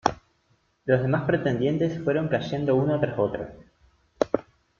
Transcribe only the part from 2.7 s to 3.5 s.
uno tras otro.